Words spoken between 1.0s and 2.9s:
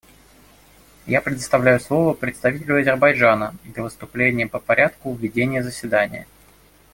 Я предоставляю слово представителю